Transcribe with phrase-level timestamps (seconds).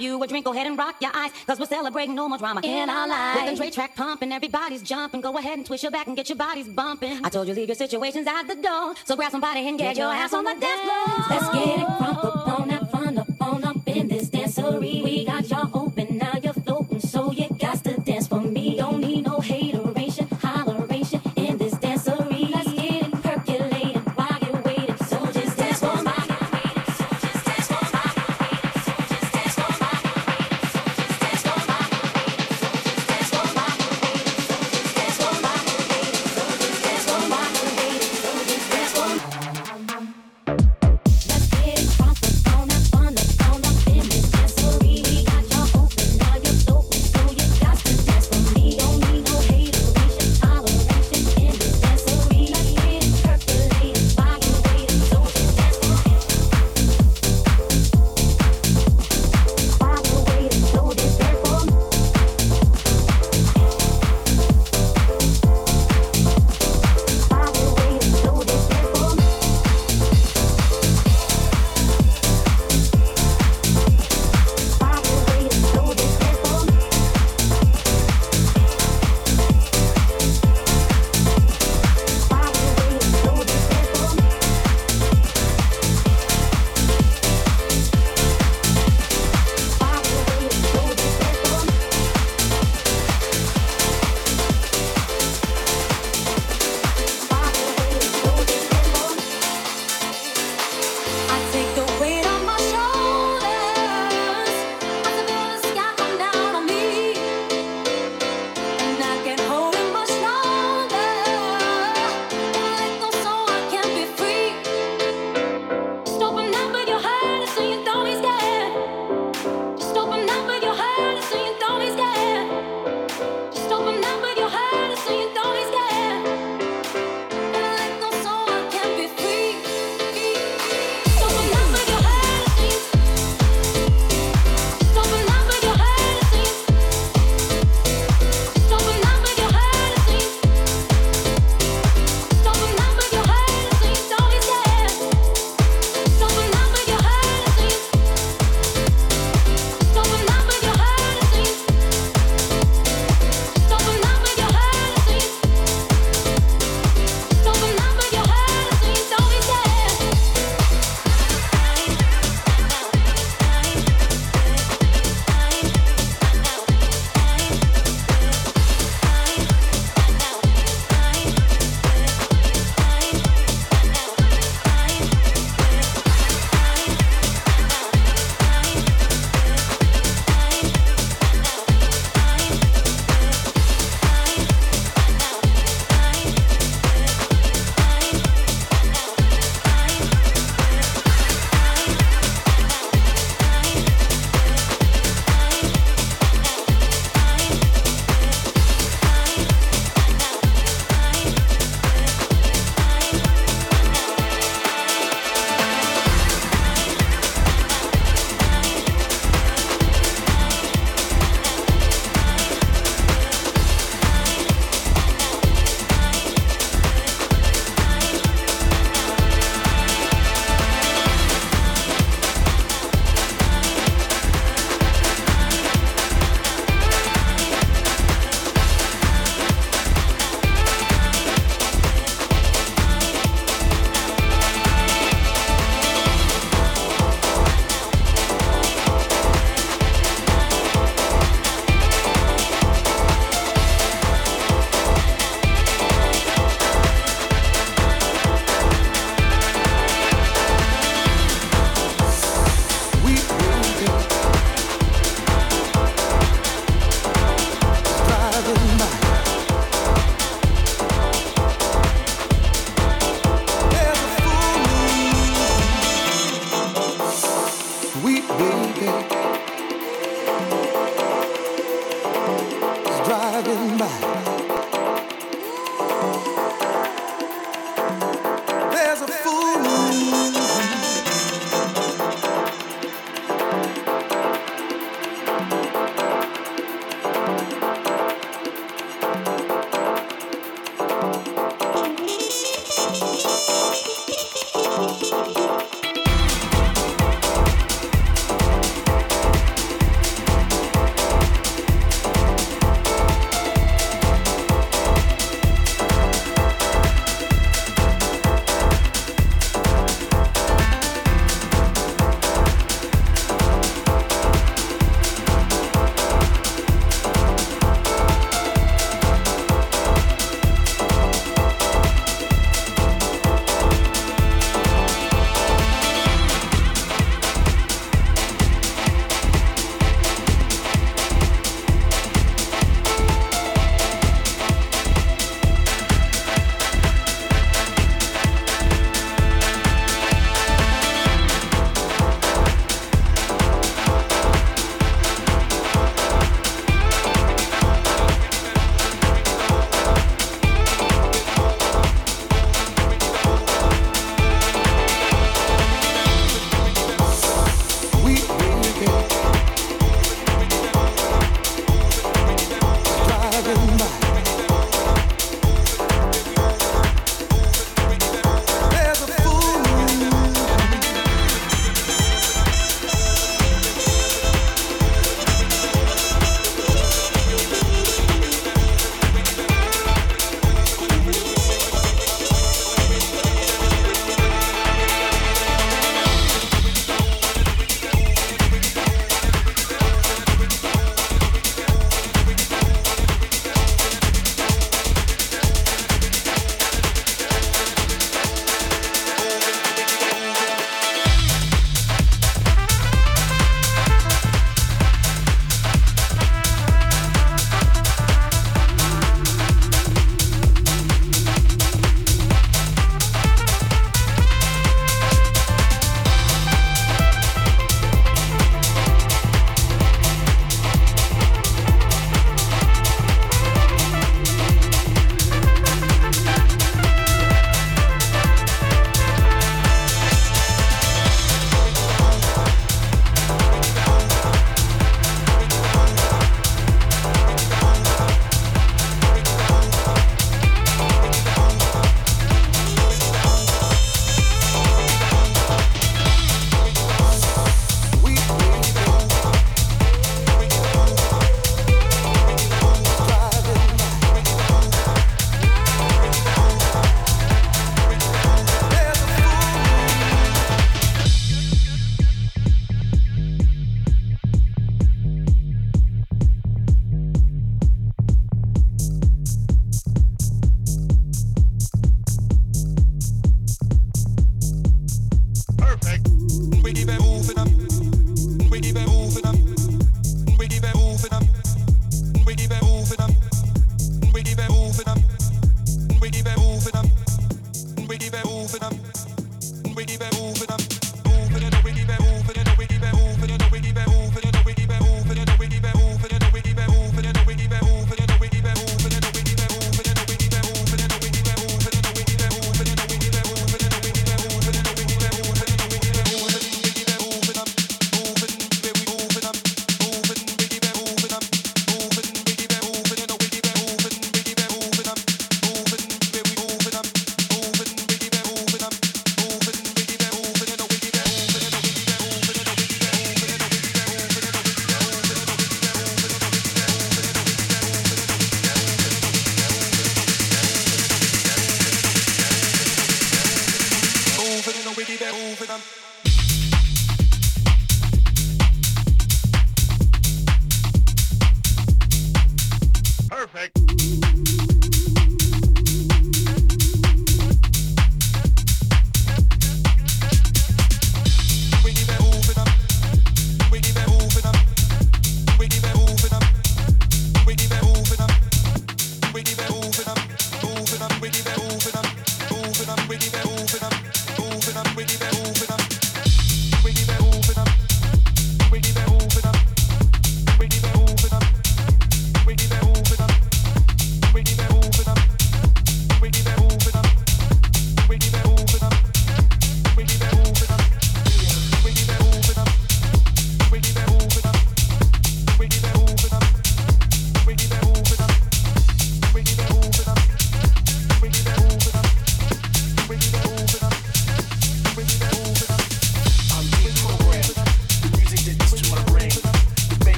[0.00, 1.30] you a drink, go ahead and rock your eyes.
[1.46, 3.40] Cause we're celebrating no more drama in our lives.
[3.40, 5.20] With the Dre track pumping, everybody's jumping.
[5.20, 7.24] Go ahead and twist your back and get your bodies bumping.
[7.24, 8.94] I told you leave your situations at the door.
[9.04, 11.26] So grab somebody and get, get your ass on the dance floor.
[11.30, 11.77] Let's get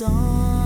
[0.00, 0.59] song.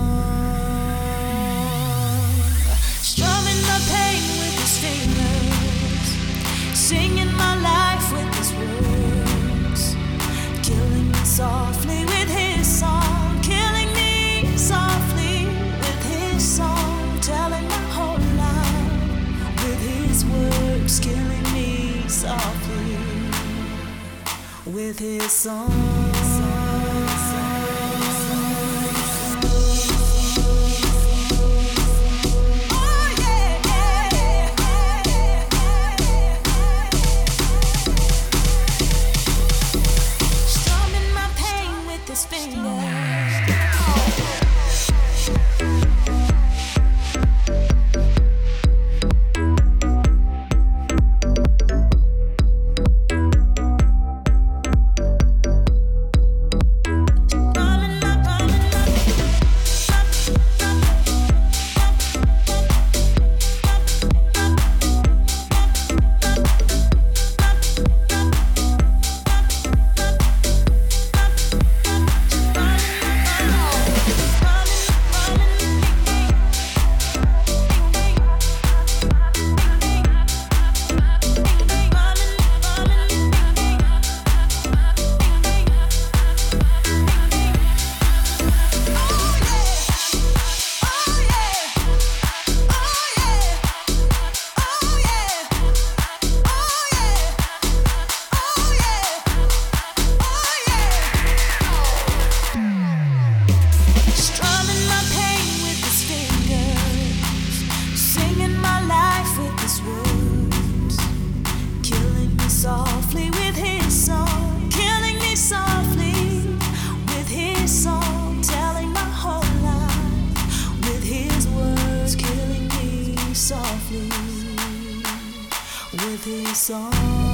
[126.65, 127.24] Song.